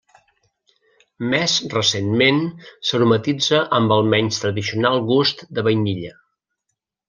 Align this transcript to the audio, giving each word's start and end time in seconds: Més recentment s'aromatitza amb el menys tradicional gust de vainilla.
Més 1.33 1.57
recentment 1.73 2.41
s'aromatitza 2.91 3.61
amb 3.81 3.95
el 3.99 4.11
menys 4.17 4.43
tradicional 4.47 5.01
gust 5.15 5.49
de 5.59 5.69
vainilla. 5.71 6.19